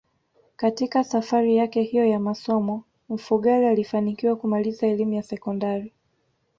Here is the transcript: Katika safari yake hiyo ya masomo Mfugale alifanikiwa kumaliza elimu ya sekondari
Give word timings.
Katika 0.55 1.03
safari 1.03 1.55
yake 1.57 1.81
hiyo 1.81 2.05
ya 2.05 2.19
masomo 2.19 2.83
Mfugale 3.09 3.67
alifanikiwa 3.69 4.35
kumaliza 4.35 4.87
elimu 4.87 5.13
ya 5.13 5.23
sekondari 5.23 5.93